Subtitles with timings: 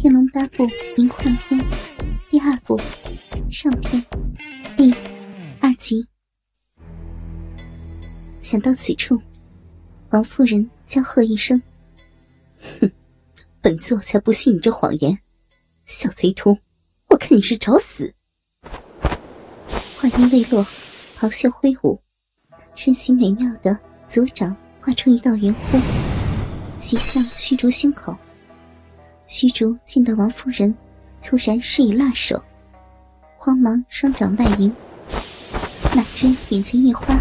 [0.02, 0.64] 《天龙八部》
[0.96, 1.60] 灵幻篇
[2.30, 2.80] 第二部
[3.50, 4.02] 上篇
[4.74, 4.90] 第
[5.60, 6.08] 二集。
[8.40, 9.20] 想到此处，
[10.08, 11.60] 王夫人娇喝一声
[12.80, 12.90] ：“哼，
[13.60, 15.18] 本座才不信你这谎言！
[15.84, 16.56] 小贼徒，
[17.08, 18.10] 我看你是找死！”
[20.00, 20.66] 话音未落，
[21.18, 22.00] 袍袖挥舞，
[22.74, 23.78] 身形美妙的
[24.08, 25.78] 左掌画出一道圆弧，
[26.78, 28.16] 袭向虚竹胸口。
[29.30, 30.74] 虚竹见到王夫人，
[31.22, 32.42] 突然施以辣手，
[33.36, 34.74] 慌忙双掌外迎，
[35.94, 37.16] 哪知眼前一花，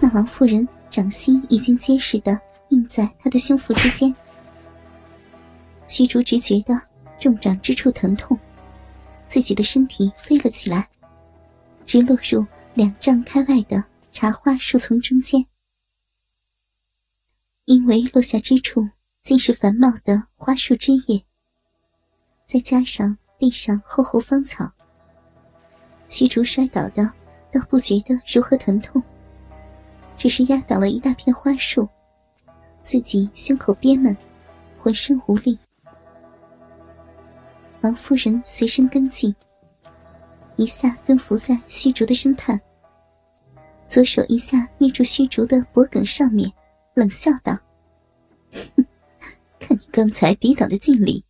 [0.00, 4.14] 那王夫人掌心已经结实的印在他的胸腹之间。
[5.88, 6.78] 虚竹只觉得
[7.18, 8.38] 重掌之处疼痛，
[9.30, 10.86] 自己的身体飞了起来，
[11.86, 13.82] 直落入两丈开外的
[14.12, 15.42] 茶花树丛中间，
[17.64, 18.86] 因为落下之处。
[19.28, 21.22] 尽是繁茂的花树枝叶，
[22.46, 24.66] 再加上地上厚厚芳草，
[26.08, 27.12] 虚竹摔倒的
[27.52, 29.02] 都不觉得如何疼痛，
[30.16, 31.86] 只是压倒了一大片花树，
[32.82, 34.16] 自己胸口憋闷，
[34.78, 35.58] 浑身无力。
[37.82, 39.36] 王夫人随身跟进，
[40.56, 42.58] 一下蹲伏在虚竹的身畔，
[43.86, 46.50] 左手一下捏住虚竹的脖颈上面，
[46.94, 47.54] 冷笑道
[48.74, 48.82] ：“哼。”
[49.90, 51.24] 刚才抵挡的劲力，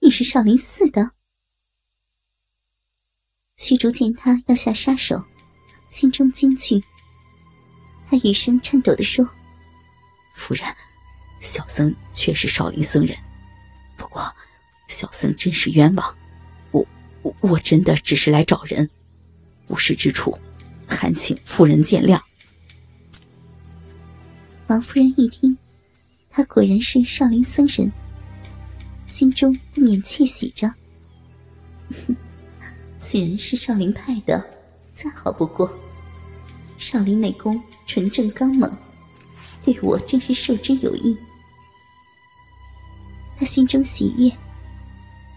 [0.00, 1.12] 你是少林寺的。
[3.56, 5.24] 虚竹见他要下杀手，
[5.88, 6.82] 心中惊惧，
[8.08, 9.24] 他语声颤抖的说
[10.34, 10.66] ：“夫人，
[11.40, 13.16] 小僧确是少林僧人，
[13.96, 14.22] 不过
[14.88, 16.18] 小僧真是冤枉，
[16.72, 16.86] 我
[17.22, 18.90] 我我真的只是来找人，
[19.66, 20.38] 不是之处，
[20.86, 22.20] 还请夫人见谅。”
[24.66, 25.56] 王夫人一听。
[26.36, 27.90] 他果然是少林僧人，
[29.06, 30.70] 心中不免窃喜着。
[33.00, 34.44] 此人是少林派的，
[34.92, 35.66] 再好不过。
[36.76, 38.70] 少林内功纯正刚猛，
[39.64, 41.16] 对我真是受之有益。
[43.38, 44.30] 他心中喜悦，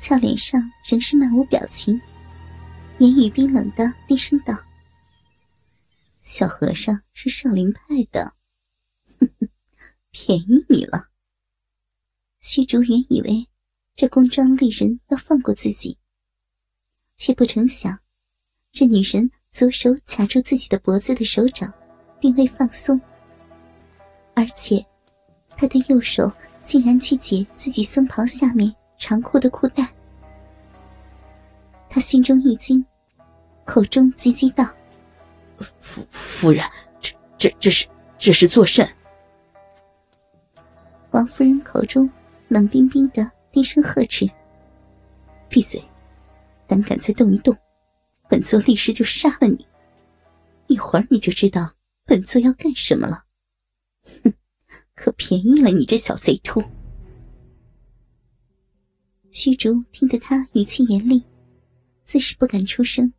[0.02, 1.98] 俏脸上仍是漫无表情，
[2.98, 4.54] 言语冰冷的低声道
[6.22, 8.34] ：“小和尚是少林派的。”
[10.22, 11.08] 便宜你了。
[12.42, 13.48] 虚竹原以为
[13.96, 15.98] 这宫庄丽人要放过自己，
[17.16, 17.98] 却不成想，
[18.70, 21.74] 这女人左手卡住自己的脖子的手掌
[22.20, 23.00] 并未放松，
[24.34, 24.86] 而且
[25.56, 26.30] 她的右手
[26.66, 29.90] 竟然去解自己僧袍下面长裤的裤带。
[31.90, 32.86] 他心中一惊，
[33.64, 34.66] 口中急急道
[35.80, 36.64] ：“夫夫人，
[37.00, 37.88] 这这这是
[38.18, 38.86] 这是作甚？”
[41.12, 42.10] 王夫人口中
[42.48, 44.30] 冷冰冰的低声呵斥
[45.50, 45.84] ：“闭嘴！
[46.68, 47.56] 胆敢再动一动，
[48.30, 49.66] 本座立时就杀了你。
[50.68, 51.74] 一会儿你就知道
[52.06, 53.24] 本座要干什么了。”
[54.24, 54.34] 哼，
[54.94, 56.62] 可便宜了你这小贼秃！
[59.32, 61.24] 虚竹听得他语气严厉，
[62.04, 63.12] 自是不敢出声，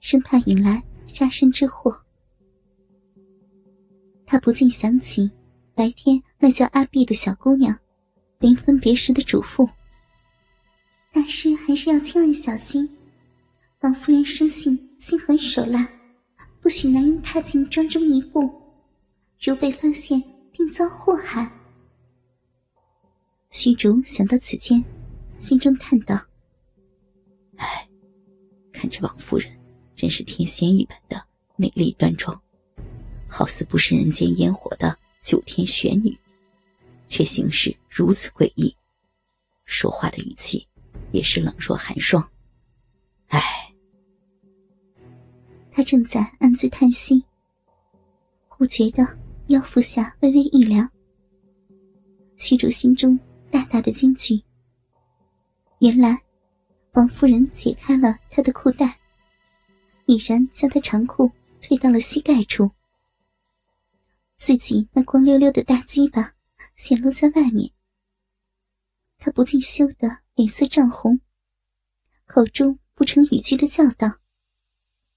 [0.00, 1.94] 生怕引来杀身之祸。
[4.26, 5.30] 他不禁想起。
[5.80, 7.74] 白天那叫阿碧的小姑娘，
[8.38, 9.66] 临分别时的嘱咐
[11.10, 12.86] ：“大师还是要千万小心。
[13.80, 15.88] 王夫人生性心狠手辣，
[16.60, 18.52] 不许男人踏进庄中一步，
[19.40, 21.50] 如被发现，定遭祸害。”
[23.48, 24.84] 虚竹想到此间，
[25.38, 26.14] 心中叹道
[27.56, 27.88] ：“唉，
[28.70, 29.50] 看着王夫人，
[29.96, 31.24] 真是天仙一般的
[31.56, 32.38] 美丽端庄，
[33.26, 36.16] 好似不食人间烟火的。”九天玄女，
[37.06, 38.74] 却行事如此诡异，
[39.64, 40.66] 说话的语气
[41.12, 42.26] 也是冷若寒霜。
[43.28, 43.40] 唉，
[45.70, 47.22] 他正在暗自叹息，
[48.48, 49.06] 忽觉得
[49.48, 50.90] 腰腹下微微一凉。
[52.36, 53.18] 虚竹心中
[53.50, 54.42] 大大的惊惧。
[55.80, 56.18] 原来，
[56.92, 58.98] 王夫人解开了他的裤带，
[60.06, 61.30] 已然将他长裤
[61.60, 62.70] 退到了膝盖处。
[64.40, 66.32] 自己那光溜溜的大鸡巴
[66.74, 67.70] 显露在外面，
[69.18, 71.20] 他不禁羞得脸色涨红，
[72.24, 74.08] 口中不成语句的叫道：“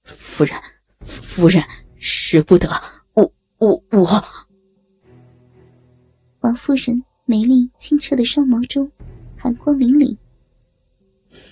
[0.04, 0.60] 夫人，
[1.00, 1.64] 夫人，
[1.98, 2.70] 使不得！
[3.14, 4.26] 我我我！”
[6.42, 8.92] 王夫人美丽清澈的双眸中
[9.38, 10.18] 寒光凛凛。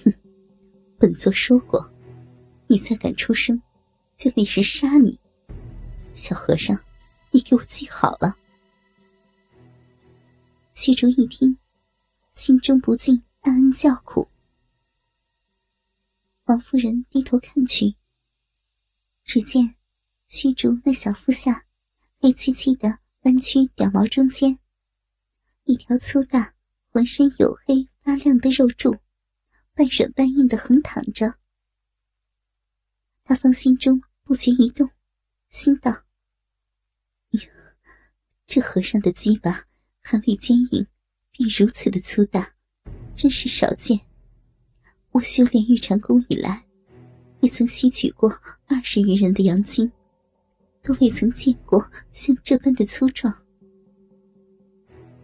[0.04, 0.14] 哼，
[1.00, 1.90] 本座说过，
[2.68, 3.62] 你再敢出声，
[4.18, 5.18] 就立时杀你，
[6.14, 6.78] 小和尚。
[7.32, 8.38] 你给我记好了。
[10.74, 11.58] 虚竹一听，
[12.34, 14.28] 心中不禁暗暗叫苦。
[16.46, 17.96] 王夫人低头看去，
[19.24, 19.76] 只见
[20.28, 21.66] 虚竹那小腹下
[22.20, 24.60] 黑漆漆的弯曲屌毛中间，
[25.64, 26.54] 一条粗大、
[26.90, 28.98] 浑身黝黑发亮的肉柱，
[29.74, 31.36] 半软半硬的横躺着。
[33.24, 34.90] 他方心中不觉一动，
[35.50, 36.04] 心道
[38.54, 39.64] ：“这和尚的鸡巴
[40.02, 40.86] 还未坚硬，
[41.32, 42.54] 便如此的粗大，
[43.16, 43.98] 真是少见。
[45.12, 46.66] 我修炼玉蟾功以来，
[47.40, 48.30] 也曾吸取过
[48.66, 49.90] 二十余人的阳精，
[50.84, 53.34] 都未曾见过像这般的粗壮。”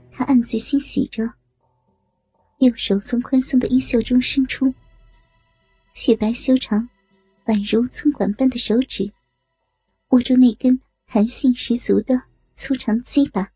[0.09, 1.29] 他暗自欣喜着，
[2.59, 4.73] 右手从宽松的衣袖中伸出，
[5.91, 6.87] 雪白修长。
[7.47, 9.11] 宛如葱管般的手指，
[10.11, 12.21] 握住那根弹性十足的
[12.57, 13.51] 粗长鸡巴。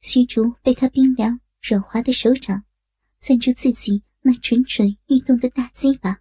[0.00, 2.64] 虚竹被他冰凉软滑的手掌
[3.18, 6.18] 攥住自己那蠢蠢欲动的大鸡巴，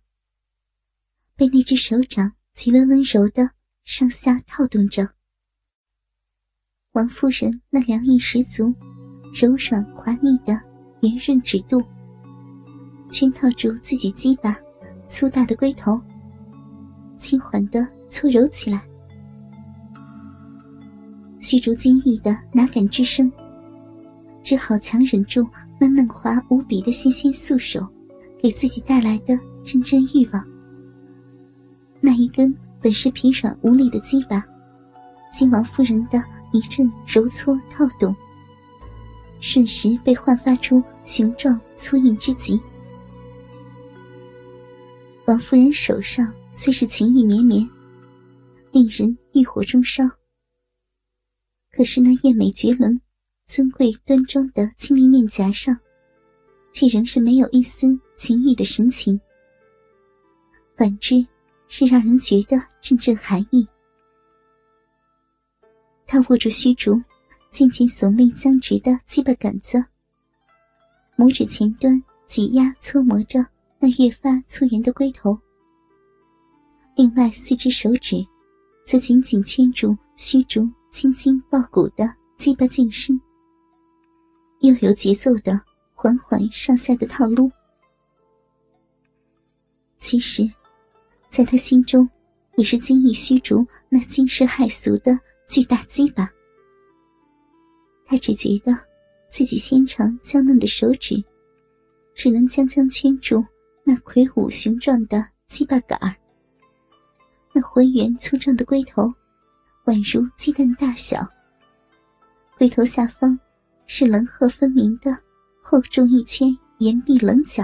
[1.38, 3.50] 被那只手掌极为温柔的
[3.86, 5.08] 上下套动着。
[6.92, 8.74] 王夫人那凉意十足、
[9.34, 10.54] 柔软滑腻的
[11.02, 11.82] 圆润指肚，
[13.10, 14.60] 圈套住自己鸡巴
[15.08, 16.00] 粗大的龟头。
[17.18, 18.86] 轻缓的搓揉起来，
[21.50, 23.32] 虚竹惊异的哪敢吱声，
[24.44, 25.48] 只好强忍住
[25.80, 27.88] 那嫩滑无比的纤纤素手
[28.38, 30.46] 给自己带来的阵阵欲望。
[32.02, 34.44] 那一根本是疲软无力的鸡巴，
[35.34, 36.22] 经王夫人的
[36.52, 38.14] 一阵揉搓套动，
[39.40, 42.60] 瞬时被焕发出雄壮粗硬之极。
[45.28, 46.30] 王夫人手上。
[46.52, 47.70] 虽是情意绵绵，
[48.72, 50.04] 令人欲火中烧，
[51.78, 53.00] 可是那艳美绝伦、
[53.46, 55.78] 尊贵端庄的清丽面颊上，
[56.74, 59.22] 却仍是没有一丝情欲的神情，
[60.76, 61.24] 反之，
[61.68, 63.64] 是让人觉得阵阵寒意。
[66.08, 67.00] 他握住虚竹，
[67.52, 69.78] 渐渐耸立僵直的鸡巴杆子，
[71.16, 73.46] 拇指前端挤压搓磨着
[73.78, 75.38] 那越发粗圆的龟头。
[76.96, 78.26] 另外四只手指，
[78.84, 83.20] 则紧紧圈住虚竹轻轻抱骨的鸡巴净身，
[84.62, 85.60] 又有节奏的
[85.94, 87.52] 缓缓上下的套路。
[90.00, 90.50] 其实，
[91.30, 92.10] 在他心中，
[92.56, 96.30] 也是惊异虚竹那惊世骇俗的巨大鸡巴。
[98.06, 98.72] 他只觉得
[99.28, 101.22] 自己纤长娇嫩的手指，
[102.16, 103.46] 只能将将圈住
[103.84, 106.16] 那魁梧雄壮的鸡巴杆儿。
[107.54, 109.12] 那浑圆粗壮的龟头，
[109.88, 111.26] 宛如鸡蛋大小。
[112.58, 113.40] 龟头下方
[113.86, 115.18] 是棱壑分明的
[115.62, 116.50] 厚重一圈
[116.80, 117.64] 岩壁棱角。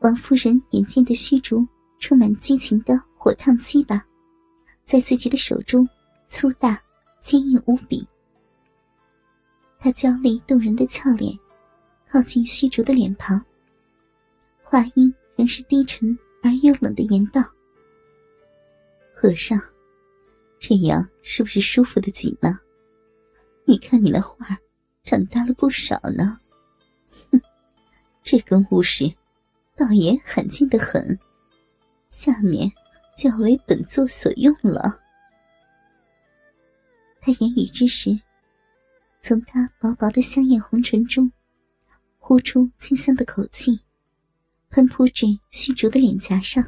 [0.00, 1.64] 王夫人眼见的虚竹
[2.00, 4.04] 充满激情的火烫鸡巴，
[4.84, 5.88] 在自己的手中
[6.26, 6.80] 粗大
[7.20, 8.04] 坚硬无比。
[9.78, 11.32] 她娇丽动人的俏脸
[12.10, 13.40] 靠近虚竹的脸庞，
[14.64, 16.18] 话音仍是低沉。
[16.40, 17.42] 而又冷的言道
[19.20, 19.60] ：“和尚，
[20.60, 22.56] 这样是不是舒服的紧呢？
[23.64, 24.56] 你看你那画
[25.02, 26.38] 长大了不少呢。
[27.32, 27.40] 哼，
[28.22, 29.12] 这根物事
[29.74, 31.18] 倒也罕见的很。
[32.06, 32.70] 下面
[33.16, 35.00] 就要为本座所用了。”
[37.20, 38.16] 他言语之时，
[39.18, 41.32] 从他薄薄的香艳红唇中
[42.18, 43.80] 呼出清香的口气。
[44.70, 46.62] 喷扑至虚竹的脸颊上，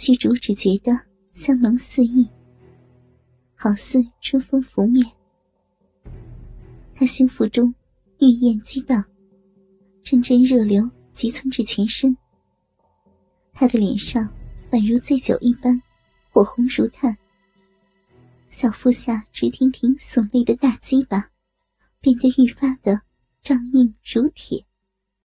[0.00, 0.92] 虚竹只觉得
[1.32, 2.24] 香浓四溢，
[3.56, 5.04] 好似春风拂面。
[6.94, 7.74] 他胸腹中
[8.20, 9.04] 欲焰激荡，
[10.00, 12.16] 阵阵热流急窜至全身。
[13.52, 14.22] 他的脸上
[14.70, 15.82] 宛如醉酒一般，
[16.30, 17.18] 火红如炭。
[18.48, 21.28] 小腹下直挺挺耸立的大鸡巴，
[21.98, 23.02] 变得愈发的
[23.40, 24.64] 胀硬如铁。